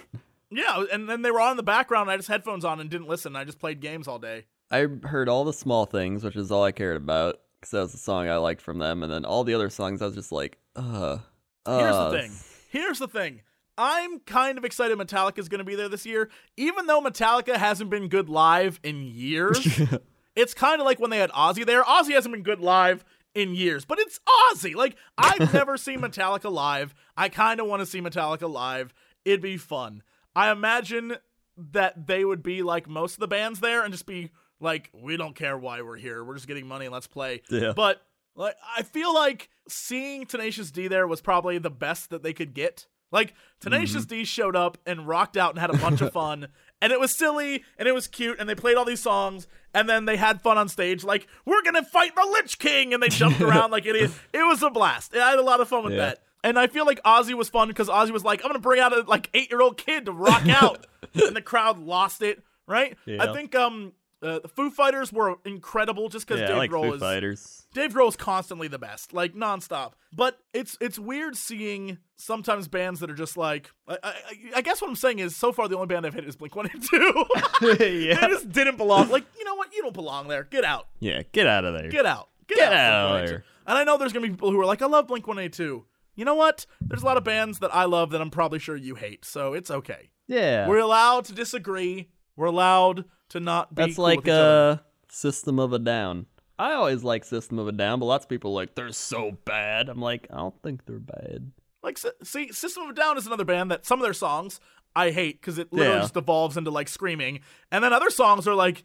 [0.50, 2.04] Yeah, and then they were on in the background.
[2.04, 3.36] And I just headphones on and didn't listen.
[3.36, 4.46] I just played games all day.
[4.72, 7.92] I heard all the small things, which is all I cared about, because that was
[7.92, 10.32] the song I liked from them, and then all the other songs, I was just
[10.32, 11.18] like, uh.
[11.66, 12.32] Here's uh, the thing.
[12.70, 13.42] Here's the thing.
[13.78, 17.90] I'm kind of excited Metallica's going to be there this year, even though Metallica hasn't
[17.90, 19.60] been good live in years.
[20.38, 21.84] it's kind of like when they had Ozzy there.
[21.84, 24.20] Ozzy hasn't been good live in years, but it's
[24.54, 24.76] Ozzy.
[24.76, 26.96] Like I've never seen Metallica live.
[27.18, 28.94] I kind of want to see Metallica live.
[29.26, 30.04] It'd be fun.
[30.36, 31.18] I imagine
[31.58, 35.18] that they would be like most of the bands there and just be like, we
[35.18, 36.24] don't care why we're here.
[36.24, 36.86] We're just getting money.
[36.86, 37.42] And let's play.
[37.50, 37.74] Yeah.
[37.76, 38.02] But
[38.36, 42.54] like, I feel like seeing Tenacious D there was probably the best that they could
[42.54, 42.86] get.
[43.12, 44.18] Like Tenacious Mm-hmm.
[44.20, 46.50] D showed up and rocked out and had a bunch of fun,
[46.82, 49.48] and it was silly and it was cute, and they played all these songs,
[49.80, 51.04] and then they had fun on stage.
[51.04, 54.18] Like we're gonna fight the Lich King, and they jumped around like idiots.
[54.34, 55.16] It was a blast.
[55.16, 56.00] I had a lot of fun with Yeah.
[56.08, 56.20] that.
[56.44, 58.94] And I feel like Ozzy was fun because Ozzy was like, I'm gonna bring out
[58.94, 62.44] a like eight year old kid to rock out, and the crowd lost it.
[62.68, 62.98] Right?
[63.08, 63.94] I think um
[64.28, 67.02] uh, the Foo Fighters were incredible just because Yeah, Dave I like Grohl Foo is
[67.02, 67.68] Fighters.
[67.74, 69.94] Dave Grohl is constantly the best, like nonstop.
[70.14, 73.72] But it's it's weird seeing sometimes bands that are just like.
[73.88, 74.14] I, I,
[74.58, 76.56] I guess what I'm saying is, so far the only band I've hit is Blink
[76.56, 77.26] One Eighty Two.
[77.78, 79.10] They just didn't belong.
[79.10, 79.74] Like you know what?
[79.76, 80.44] You don't belong there.
[80.44, 80.88] Get out.
[81.00, 81.90] Yeah, get out of there.
[81.90, 82.30] Get out.
[82.48, 83.12] Get, Get out.
[83.12, 83.44] out of there.
[83.66, 85.50] And I know there's gonna be people who are like, I love Blink One Eighty
[85.50, 85.86] Two.
[86.16, 86.66] You know what?
[86.82, 89.54] There's a lot of bands that I love that I'm probably sure you hate, so
[89.54, 90.10] it's okay.
[90.28, 90.68] yeah.
[90.68, 92.10] We're allowed to disagree.
[92.38, 93.82] We're allowed to not be.
[93.84, 94.72] That's cool like with each other.
[94.82, 96.26] uh System of a Down.
[96.60, 99.38] I always like System of a Down, but lots of people are like they're so
[99.46, 99.90] bad.
[99.90, 101.52] I'm like, I don't think they're bad.
[101.84, 104.60] Like, see, System of a Down is another band that some of their songs
[104.96, 106.02] I hate because it literally Yeah.
[106.02, 108.84] just evolves into like screaming, and then other songs are like,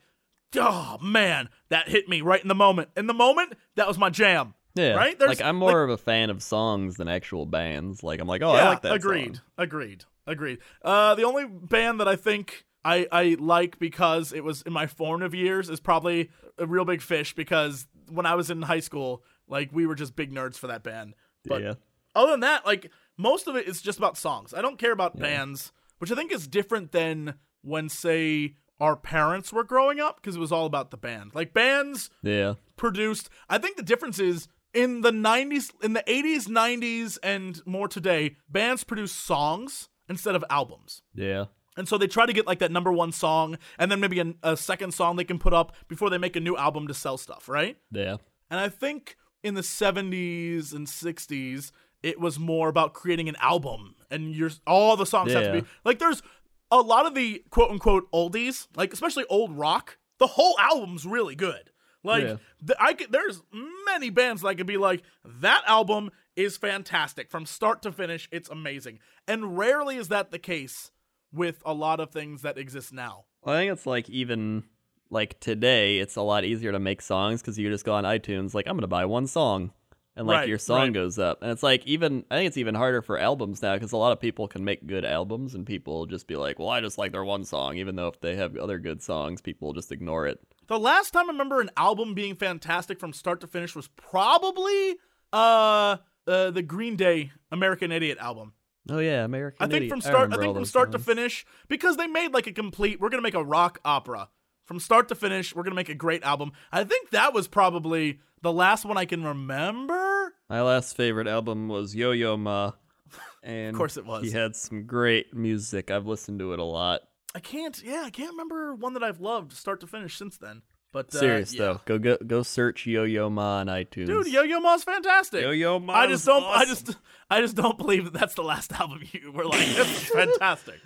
[0.56, 2.90] oh man, that hit me right in the moment.
[2.96, 4.54] In the moment, that was my jam.
[4.74, 5.18] Yeah, right.
[5.18, 8.02] There's- like I'm more of a fan of songs than actual bands.
[8.02, 8.92] Like I'm like, oh, I like that.
[8.92, 9.44] agreed, song.
[9.58, 10.58] agreed, agreed.
[10.82, 14.87] Uh, the only band that I think I I like because it was in my
[14.87, 19.23] formative years is probably a Reel Big Fish because when I was in high school,
[19.49, 21.14] like we were just big nerds for that band.
[21.45, 21.75] But yeah,
[22.14, 24.53] other than that, like most of it is just about songs.
[24.55, 29.53] I don't care about bands, which I think is different than when say our parents
[29.53, 31.33] were growing up because it was all about the band.
[31.35, 33.31] Like bands yeah, produced.
[33.49, 38.37] I think the difference is in the 90s, in the 80s, 90s, and more today,
[38.49, 41.03] bands produce songs instead of albums.
[41.14, 41.47] yeah.
[41.76, 44.35] And so they try to get like that number one song and then maybe a,
[44.42, 47.16] a second song they can put up before they make a new album to sell
[47.16, 47.76] stuff, right?
[47.90, 48.16] Yeah.
[48.50, 53.94] And I think in the 70s and 60s, it was more about creating an album
[54.11, 56.22] and your all the songs have to be like there's
[56.70, 61.35] a lot of the quote unquote oldies, like especially old rock, the whole album's really
[61.35, 61.70] good.
[62.04, 62.37] Like Yeah.
[62.61, 63.40] the, I could, there's
[63.87, 68.28] many bands that I could be like that album is fantastic from start to finish.
[68.32, 70.90] It's amazing, and rarely is that the case
[71.33, 73.25] with a lot of things that exist now.
[73.42, 74.64] Well, I think it's like even
[75.11, 78.55] like today, it's a lot easier to make songs because you just go on iTunes,
[78.55, 79.73] like I'm gonna buy one song,
[80.16, 80.92] and like Right, your song right.
[80.92, 81.42] goes up.
[81.42, 84.12] And it's like even I think it's even harder for albums now because a lot
[84.12, 87.12] of people can make good albums and people just be like, well, I just like
[87.12, 90.40] their one song, even though if they have other good songs, people just ignore it.
[90.68, 94.97] The last time I remember an album being fantastic from start to finish was probably
[95.33, 98.55] uh, uh the Green Day American Idiot album.
[98.90, 99.64] Oh yeah, American.
[99.64, 99.90] I think Idiot.
[99.90, 102.53] from start I, remember think from those start to finish because they made like a
[102.53, 104.29] complete we're going to make a rock opera.
[104.64, 106.53] From start to finish, we're going to make a great album.
[106.71, 110.35] I think that was probably the last one I can remember.
[110.49, 112.73] My last favorite album was Yo Yo Ma,
[113.42, 114.25] and Of course it was.
[114.25, 115.90] He had some great music.
[115.90, 117.03] I've listened to it a lot.
[117.35, 120.62] I can't yeah, I can't remember one that I've loved start to finish since then.
[120.92, 121.59] But uh, Serious yeah.
[121.61, 124.07] though, go go go search Yo Yo Ma on iTunes.
[124.07, 125.42] Dude, Yo Yo Ma's fantastic.
[125.42, 125.94] Yo Yo Ma.
[125.94, 126.44] I just don't.
[126.44, 126.96] I just.
[127.31, 129.59] I just don't believe that that's the last album you were like.
[129.59, 130.81] This is fantastic.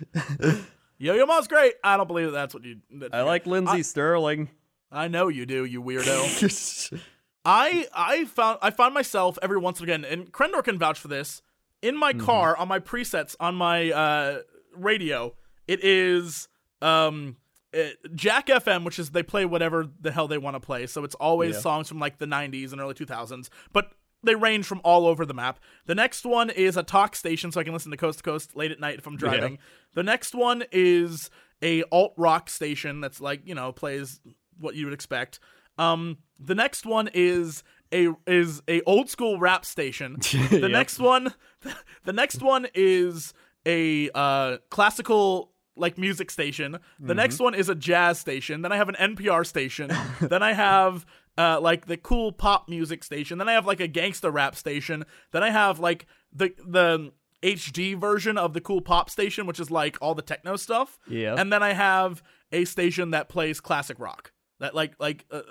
[0.97, 1.73] Yo Yo Ma's great.
[1.83, 2.77] I don't believe that that's what you.
[2.99, 4.49] That I like Lindsey Stirling.
[4.89, 5.65] I know you do.
[5.65, 7.01] You weirdo.
[7.45, 11.09] I I found I found myself every once and again, and Crendor can vouch for
[11.09, 11.41] this.
[11.81, 14.39] In my car, on my presets, on my uh,
[14.73, 15.35] radio,
[15.67, 16.47] it is
[16.81, 17.35] um,
[17.73, 20.87] uh, Jack FM, which is they play whatever the hell they want to play.
[20.87, 21.61] So it's always Yeah.
[21.61, 23.91] songs from like the '90s and early 2000s, but
[24.23, 25.59] they range from all over the map.
[25.85, 28.55] The next one is a talk station, so I can listen to coast to coast
[28.55, 29.59] late at night if I'm driving.
[29.93, 31.29] The next one is
[31.61, 34.19] a alt rock station that's like you know plays
[34.59, 35.39] what you would expect.
[35.77, 40.17] Um, the next one is a is a old school rap station.
[40.49, 41.33] The next one,
[42.05, 43.33] the next one is
[43.65, 46.79] a uh, classical like music station.
[46.99, 48.61] The next one is a jazz station.
[48.61, 49.91] Then I have an NPR station.
[50.21, 51.05] then I have
[51.37, 53.37] uh, like the cool pop music station.
[53.37, 55.05] Then I have like a gangsta rap station.
[55.31, 57.11] Then I have like the the
[57.43, 60.97] HD version of the cool pop station, which is like all the techno stuff.
[61.07, 61.35] Yeah.
[61.37, 64.31] And then I have a station that plays classic rock.
[64.59, 65.41] That like like uh,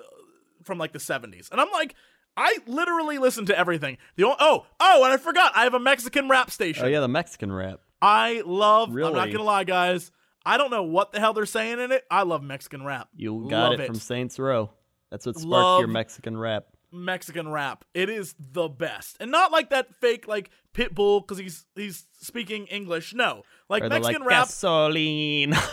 [0.65, 1.51] from like the 70s.
[1.51, 1.95] And I'm like
[2.37, 3.97] I literally listen to everything.
[4.17, 5.53] The o- oh, oh, and I forgot.
[5.55, 6.85] I have a Mexican rap station.
[6.85, 7.81] Oh yeah, the Mexican rap.
[8.03, 8.95] I love.
[8.95, 9.09] Really?
[9.09, 10.11] I'm not gonna lie, guys.
[10.47, 12.05] I don't know what the hell they're saying in it.
[12.11, 13.09] I love Mexican rap.
[13.17, 14.71] You got Love it, from Saints Row.
[15.11, 16.67] That's what sparked your Mexican rap.
[16.93, 17.85] Mexican rap.
[17.95, 22.67] It is the best, and not like that fake like Pitbull because he's he's speaking
[22.69, 23.13] English.
[23.13, 24.45] No, like Or Mexican like rap.
[24.47, 25.55] gasoline.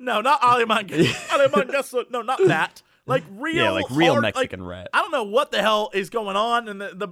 [0.00, 0.86] No, not Aleman.
[1.32, 2.82] Aleman Gaso- No, not that.
[3.04, 3.56] Like real.
[3.56, 4.86] yeah, like real hard- like, Mexican rap.
[4.92, 7.08] I don't know what the hell is going on, and the, the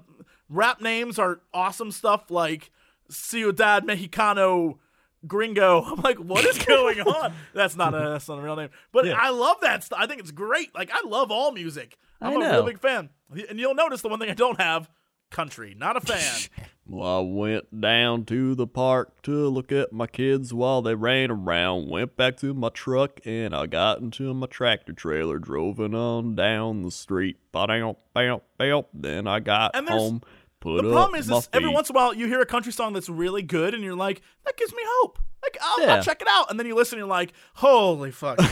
[0.49, 2.71] rap names are awesome stuff like
[3.11, 4.79] Ciudad Mexicano
[5.27, 5.83] Gringo.
[5.87, 7.33] I'm like, what is going on?
[7.55, 9.99] That's not a that's not a real name, but I love that stuff.
[10.01, 10.75] I think it's great.
[10.75, 11.99] Like I love all music.
[12.21, 13.11] I'm a real big fan,
[13.49, 14.89] and you'll notice the one thing I don't have:
[15.31, 15.75] country.
[15.77, 16.67] Not a fan.
[16.89, 21.33] Well, I went down to the park to look at my kids while they ran
[21.33, 21.91] around.
[21.91, 26.37] Went back to my truck and I got into my tractor trailer, drove it on
[26.37, 27.39] down the street.
[27.51, 28.87] Ba-dow, bow, bow.
[28.95, 30.23] Then I got home,
[30.61, 32.93] put the problem is, is every once in a while you hear a country song
[32.93, 35.19] that's really good, and you're like, that gives me hope.
[35.43, 35.95] Like I'll, Yeah.
[35.97, 38.39] I'll check it out, and then you listen, and you're like, holy fuck.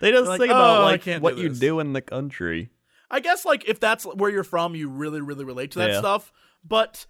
[0.00, 2.68] They just like, think about "Oh, like what do you do in the country.
[3.10, 5.98] I guess like if that's where you're from, you really, really relate to that Yeah.
[5.98, 6.32] stuff.
[6.66, 7.06] But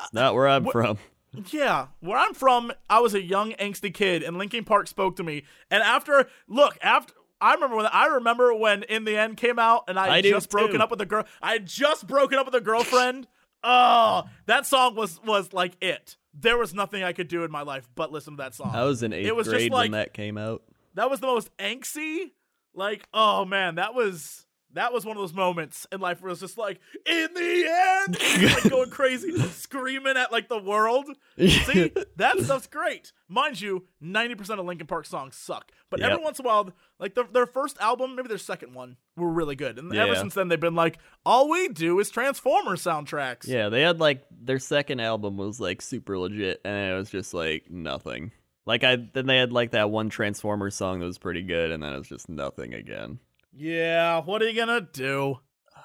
[0.00, 0.98] It's not where I'm from.
[1.50, 5.22] yeah, where I'm from, I was a young angsty kid, and Linkin Park spoke to
[5.22, 5.44] me.
[5.70, 9.84] And after, look, after I remember when I remember when In the End came out,
[9.88, 10.82] and I, I just broken too.
[10.82, 11.24] up with a girl.
[11.42, 13.26] I had just broken up with a girlfriend.
[13.64, 16.16] oh, that song was was like it.
[16.34, 18.70] There was nothing I could do in my life but listen to that song.
[18.74, 20.62] I was in eighth it was grade just like when that came out.
[20.94, 22.30] that was the most angsty.
[22.74, 26.32] Like, oh man, that was that was one of those moments in life where it
[26.32, 28.18] was just like, in the end,
[28.54, 31.06] like going crazy, screaming at like the world.
[31.38, 33.12] See, that stuff's great.
[33.28, 36.70] Mind you, ninety percent of Linkin Park songs suck, but every once in a while,
[36.98, 40.34] like their, their first album, maybe their second one, were really good, and ever since
[40.34, 43.46] then they've been like, all we do is Transformer soundtracks.
[43.46, 47.34] Yeah, they had like their second album was like super legit, and it was just
[47.34, 48.32] like nothing.
[48.64, 51.82] Like I then they had like that one Transformers song that was pretty good, and
[51.82, 53.18] then it was just nothing again.
[53.54, 55.38] Yeah, what are you gonna do?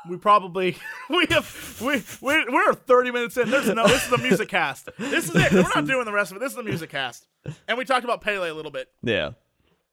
[0.09, 0.77] We probably
[1.09, 3.49] we have we we we're thirty minutes in.
[3.49, 4.89] There's no this is the music cast.
[4.97, 5.51] This is it.
[5.51, 6.39] We're not doing the rest of it.
[6.39, 7.27] This is the music cast.
[7.67, 8.89] And we talked about Pele a little bit.
[9.01, 9.31] Yeah,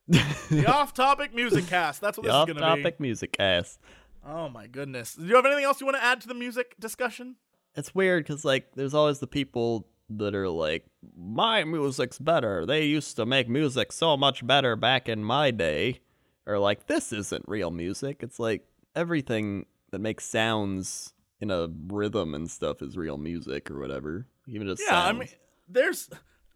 [0.09, 2.01] The off-topic music cast.
[2.01, 2.81] That's what the this is gonna be.
[2.81, 3.79] off-topic music cast.
[4.27, 5.15] Oh my goodness.
[5.15, 7.37] Do you have anything else you want to add to the music discussion?
[7.77, 12.65] It's weird because like there's always the people that are like, my music's better.
[12.67, 16.01] They used to make music so much better back in my day,
[16.47, 18.19] or like this isn't real music.
[18.23, 23.79] It's like everything that makes sounds in a rhythm and stuff is real music or
[23.79, 24.27] whatever.
[24.47, 25.29] Even just Yeah, I mean,
[25.69, 26.09] there's.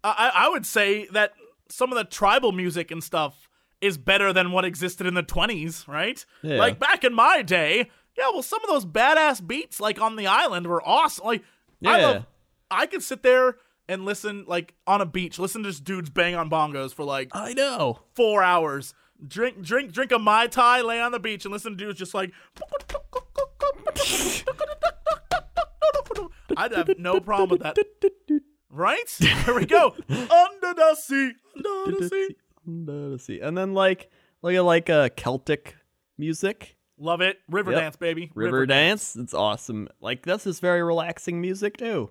[0.04, 1.32] I I would say that
[1.68, 3.48] some of the tribal music and stuff
[3.80, 6.24] is better than what existed in the 20s, right?
[6.42, 6.58] Yeah.
[6.58, 10.26] Like back in my day, Yeah, well, some of those badass beats like on the
[10.26, 11.26] island were awesome.
[11.26, 11.42] Like
[11.84, 12.06] I Yeah.
[12.06, 12.26] love
[12.70, 13.56] I could sit there
[13.88, 17.30] and listen like on a beach, listen to just dudes bang on bongos for like
[17.32, 18.00] I know.
[18.14, 18.94] four hours.
[19.26, 22.14] Drink, drink, drink a mai tai, lay on the beach, and listen to dudes just
[22.14, 22.32] like.
[26.56, 27.76] I'd have no problem with that,
[28.70, 29.16] right?
[29.18, 29.94] There we go.
[30.08, 32.36] Under the sea, under the sea.
[32.66, 33.40] Under the sea.
[33.40, 34.10] And then like
[34.42, 35.76] look at like a Celtic
[36.16, 36.76] music.
[36.98, 37.38] Love it.
[37.48, 37.80] River Yep.
[37.80, 38.30] dance, baby.
[38.34, 39.14] River dance.
[39.14, 39.88] It's awesome.
[40.00, 42.10] Like this is very relaxing music too.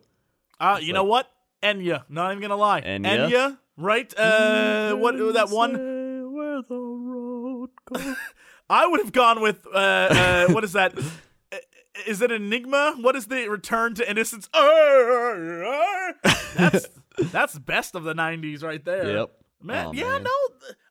[0.60, 1.30] Uh, you know what?
[1.62, 2.04] Enya.
[2.10, 2.82] Not even gonna lie.
[2.82, 3.58] Enya?
[3.76, 4.13] right?
[4.17, 5.97] Uh, what that one?
[6.58, 8.15] Say Where the road goes.
[8.70, 10.98] I would have gone with uh, uh what is that?
[10.98, 11.58] Uh,
[12.22, 12.96] it Enigma?
[13.00, 14.50] What is the Return to Innocence?
[16.56, 16.88] That's
[17.32, 19.17] that's best of the '90s right there.
[19.17, 19.32] Yep.
[19.62, 19.88] man.
[19.88, 20.24] Oh, yeah, man.
[20.24, 20.32] no,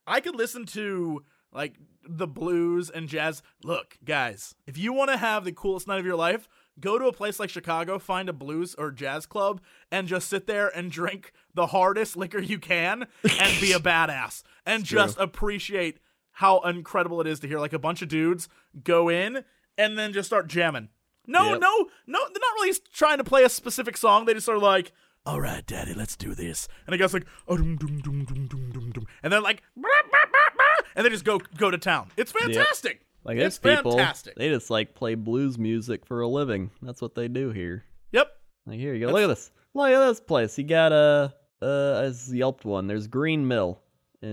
[0.06, 1.74] I could listen to like
[2.08, 3.42] the blues and jazz.
[3.64, 6.48] Look, guys, if you want to have the coolest night of your life,
[6.78, 10.46] go to a place like Chicago, find a blues or jazz club, and just sit
[10.46, 13.06] there and drink the hardest liquor you can
[13.38, 15.98] and be a badass and just appreciate
[16.32, 18.48] how incredible it is to hear like a bunch of dudes
[18.84, 19.44] go in
[19.78, 20.88] and then just start jamming.
[21.26, 21.60] No, Yep.
[21.60, 24.26] no, no, they're not really trying to play a specific song.
[24.26, 24.92] They just are like,
[25.24, 26.68] all right, daddy, let's do this.
[26.86, 29.88] And it goes like, "Oh-dum, dum, dum, dum, dum, dum, dum." and then like, "Bah,
[30.12, 32.12] bah, bah, bah," and they just go go to town.
[32.16, 33.00] It's fantastic.
[33.24, 34.36] Like it's people fantastic.
[34.36, 36.70] they just like play blues music for a living.
[36.80, 37.84] That's what they do here.
[38.12, 38.28] Yep.
[38.66, 39.12] Like here you go.
[39.12, 39.50] Look at this.
[39.74, 40.56] Look at this place.
[40.58, 42.86] You got a uh, a yelped one.
[42.86, 43.80] There's Green Mill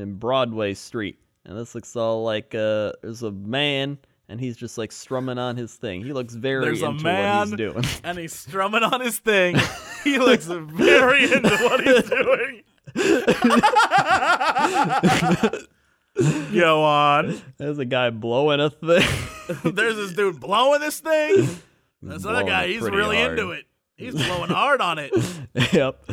[0.01, 3.97] in Broadway Street, and this looks all like uh, there's a man,
[4.29, 6.03] and he's just like strumming on his thing.
[6.03, 7.85] He looks very There's a into man, what he's doing.
[8.03, 9.57] and he's strumming on his thing.
[10.03, 12.63] he looks very into what he's doing.
[16.53, 17.41] Go on.
[17.57, 19.07] There's a guy blowing a thing.
[19.73, 21.47] There's this dude blowing this thing.
[22.01, 23.39] This other blowing guy, he's really hard.
[23.39, 23.65] into it.
[23.95, 25.11] He's blowing hard on it.
[25.71, 26.03] yep.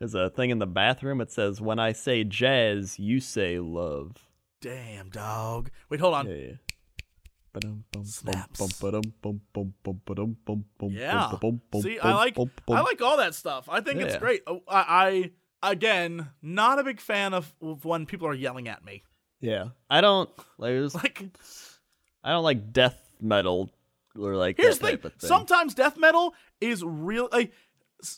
[0.00, 1.20] There's a thing in the bathroom.
[1.20, 4.16] It says, "When I say jazz, you say love."
[4.60, 5.70] Damn, dog.
[5.88, 6.26] Wait, hold on.
[6.28, 6.52] Yeah.
[8.04, 8.58] Snaps.
[9.80, 10.38] Yeah.
[10.92, 11.28] Yeah.
[11.82, 12.36] See, I like
[12.70, 13.68] I like all that stuff.
[13.68, 14.42] I think it's great.
[14.46, 15.30] Oh, I,
[15.62, 19.02] I again not a big fan of, of when people are yelling at me.
[19.40, 19.68] Yeah.
[19.90, 20.74] I don't like.
[20.94, 21.24] Like
[22.22, 23.70] I don't like death metal
[24.18, 25.18] or like here's that the thing.
[25.18, 25.28] thing.
[25.28, 27.28] Sometimes death metal is real.
[27.32, 27.52] Like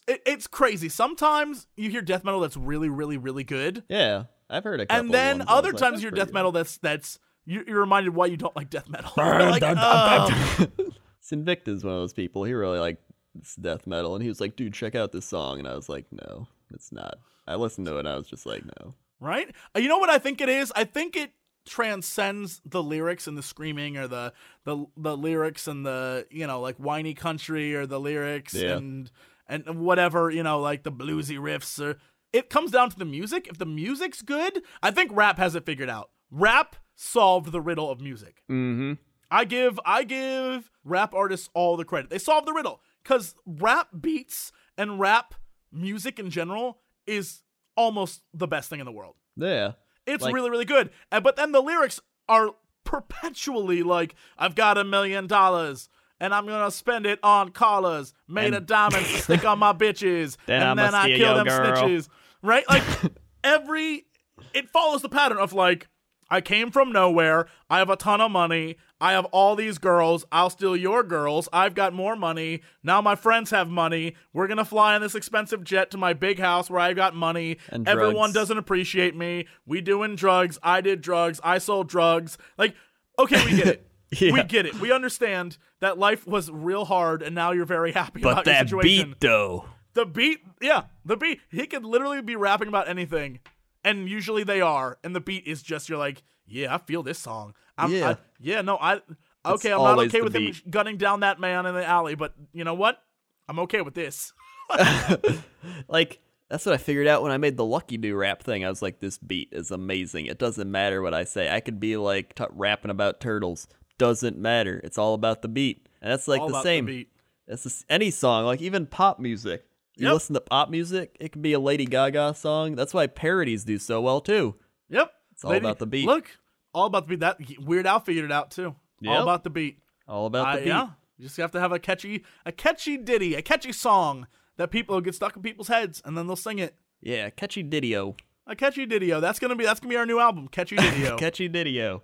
[0.09, 0.89] it, it's crazy.
[0.89, 5.01] Sometimes you hear death metal that's really, really, really good, yeah, I've heard a couple.
[5.07, 8.27] and then other times that's you hear death metal that's that's you, you're reminded why
[8.27, 9.11] you don't like death metal.
[9.17, 10.29] You're like, oh.
[11.23, 12.45] Sinvicta's one of those people.
[12.45, 13.03] He really liked
[13.35, 15.89] this death metal, and he was like, "Dude, check out this song," and I was
[15.89, 17.15] like, "No, it's not."
[17.47, 19.49] I listened to it, and I was just like, "No." right?
[19.75, 20.73] Uh, You know what I think it is?
[20.75, 21.31] I think it
[21.65, 24.33] transcends the lyrics and the screaming or the
[24.65, 28.77] the the lyrics and the you know like whiny country or the lyrics Yeah.
[28.77, 29.11] and
[29.47, 31.99] and whatever you know like the bluesy riffs or
[32.33, 33.47] it comes down to the music.
[33.49, 36.11] If the music's good, I think rap has it figured out.
[36.31, 38.43] Rap solved the riddle of music.
[38.51, 38.95] Mm-hmm.
[39.31, 42.11] I give I give rap artists all the credit.
[42.11, 45.35] They solved the riddle cuz rap beats and rap
[45.71, 47.43] music in general is
[47.77, 49.17] almost the best thing in the world.
[49.37, 49.73] Yeah.
[50.07, 50.91] It's Like- really, really good.
[51.11, 52.51] And, but then the lyrics are
[52.85, 55.89] perpetually like, I've got a million dollars
[56.23, 60.37] and I'm gonna spend it on collars made of diamonds to stick on my bitches.
[60.47, 61.77] Then and then I kill them girl.
[61.77, 62.09] snitches.
[62.43, 62.65] Right?
[62.69, 62.83] Like
[63.45, 64.07] every
[64.55, 65.89] it follows the pattern of like,
[66.31, 67.47] I came from nowhere.
[67.69, 68.77] I have a ton of money.
[69.01, 70.25] I have all these girls.
[70.31, 71.49] I'll steal your girls.
[71.53, 72.63] I've got more money.
[72.83, 74.15] Now my friends have money.
[74.33, 77.15] We're going to fly in this expensive jet to my big house where I've got
[77.15, 77.59] money.
[77.69, 78.35] And Everyone drugs.
[78.35, 79.47] doesn't appreciate me.
[79.67, 80.59] We doing drugs.
[80.63, 81.41] I did drugs.
[81.45, 82.39] I sold drugs.
[82.57, 82.75] Like,
[83.19, 83.87] okay, we get it.
[84.21, 84.75] We get it.
[84.81, 88.55] We understand that life was real hard and now you're very happy But about your
[88.55, 89.11] that situation.
[89.11, 89.65] beat though.
[89.95, 91.41] The beat, yeah, the beat.
[91.51, 93.41] He could literally be rapping about anything,
[93.85, 94.99] and usually they are.
[95.05, 97.55] And the beat is just you're like, yeah, I feel this song.
[97.77, 98.11] I'm, Yeah.
[98.11, 99.01] I, yeah, no, I.
[99.45, 102.65] Okay, I'm not okay with him gunning down that man in the alley, but you
[102.65, 103.03] know what?
[103.49, 104.33] I'm okay with this.
[105.89, 108.65] like that's what I figured out when I made the Lucky Do rap thing.
[108.65, 110.27] I was like, this beat is amazing.
[110.27, 111.51] It doesn't matter what I say.
[111.51, 113.67] I could be like t- rapping about turtles.
[114.03, 114.81] Doesn't matter.
[114.85, 115.89] It's all about the beat.
[116.01, 116.87] And that's like All the same.
[116.87, 117.07] the
[117.49, 119.65] s- any song, like even pop music.
[119.97, 120.15] You Yep.
[120.15, 122.75] listen to pop music, it could be a Lady Gaga song.
[122.75, 124.57] That's why parodies do so well too.
[124.89, 126.07] Yep, it's all about the beat.
[126.07, 126.31] Look,
[126.75, 127.21] all about the beat.
[127.21, 128.75] That Weird Al figured it out too.
[129.07, 129.79] All about the beat.
[130.09, 130.69] All about the beat.
[130.69, 134.71] yeah, you just have to have a catchy, a catchy ditty, a catchy song that
[134.71, 136.75] people get stuck in people's heads, and then they'll sing it.
[137.01, 138.19] Yeah, catchy didio.
[138.47, 139.21] A catchy didio.
[139.21, 141.17] That's gonna be that's gonna be our new album, catchy didio.
[141.19, 142.01] Catchy didio.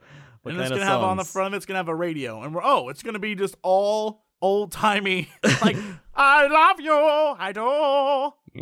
[0.49, 2.55] What and it's gonna have on the front of it's gonna have a radio, and
[2.55, 5.29] we're oh, it's gonna be just all old timey,
[5.63, 5.77] like
[6.15, 7.65] I love you, I do,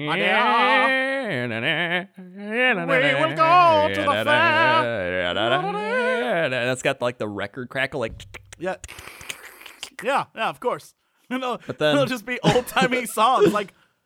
[0.07, 0.27] my dear.
[2.87, 5.29] We will go to the fair.
[6.51, 8.25] That's got like the record crackle, like
[8.59, 8.77] Yeah,
[10.03, 10.95] yeah, yeah, of course.
[11.29, 13.75] No, But then- it'll just be old timey songs like.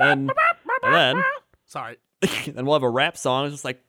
[0.00, 0.30] and
[0.82, 1.22] and then
[1.66, 1.96] Sorry.
[2.56, 3.46] and we'll have a rap song.
[3.46, 3.80] It's just like.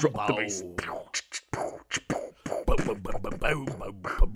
[0.00, 0.62] Drop the bass.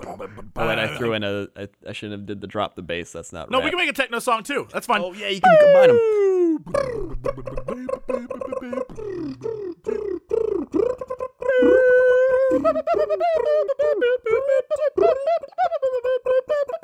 [0.08, 1.48] Oh, wait, I threw in a.
[1.56, 3.12] I, I shouldn't have did the drop the bass.
[3.12, 3.64] That's not No, rap.
[3.64, 4.66] we can make a techno song too.
[4.72, 5.00] That's fine.
[5.02, 6.98] Oh yeah, you can combine them.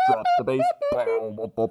[0.07, 1.65] Drop the bass.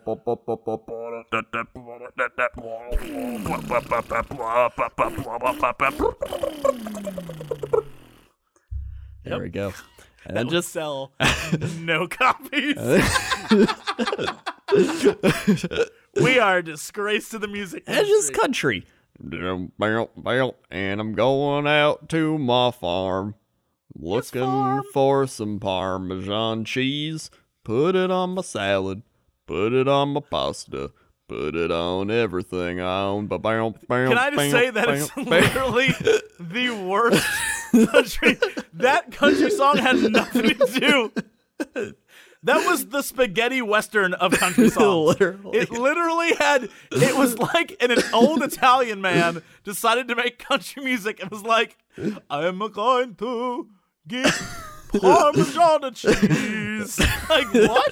[9.23, 9.73] There we go.
[10.25, 11.11] And then Just just sell
[11.79, 12.77] no copies.
[16.21, 18.85] we are a disgrace to the music it's just country.
[20.71, 23.35] And I'm going out to my farm,
[23.95, 24.83] looking farm?
[24.93, 27.29] for some Parmesan cheese.
[27.63, 29.03] Put it on my salad,
[29.47, 30.91] put it on my pasta,
[31.29, 33.29] put it on everything I own.
[33.29, 35.87] Can Can I just say that it's literally
[36.39, 37.25] the worst
[37.91, 38.37] country?
[38.73, 41.11] That country song had nothing to
[41.75, 41.93] do.
[42.43, 45.19] That was the spaghetti western of country songs.
[45.19, 45.57] Literally.
[45.57, 46.69] It literally had.
[46.91, 51.21] It was like an, an old Italian man decided to make country music.
[51.21, 51.77] It was like,
[52.29, 53.69] I'm going to
[54.07, 54.33] get
[54.89, 56.99] Parmesan cheese.
[57.29, 57.91] Like what?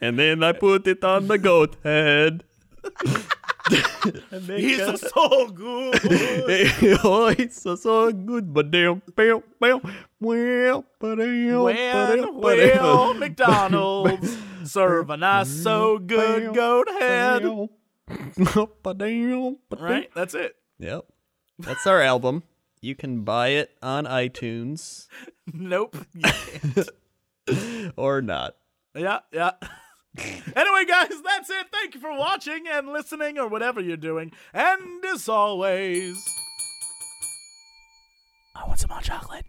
[0.00, 2.44] and then I put it on the goat head.
[3.68, 4.78] He's
[5.10, 6.00] so good.
[7.04, 9.80] oh, it's so, so good, but damn, bam, bam,
[10.20, 17.42] well, but damn, When will McDonald's serve a nice so good goat head?
[19.78, 20.10] Right?
[20.14, 20.56] That's it.
[20.78, 21.04] Yep.
[21.58, 22.42] That's our album.
[22.80, 25.06] You can buy it on iTunes
[25.52, 25.96] Nope.
[27.96, 28.56] Or not.
[28.94, 29.52] yeah, yeah.
[30.16, 31.66] anyway, guys, that's it.
[31.72, 34.32] Thank you for watching and listening or whatever you're doing.
[34.52, 36.16] And as always,
[38.56, 39.46] I want some hot chocolate.